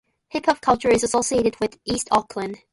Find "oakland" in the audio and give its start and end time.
2.11-2.57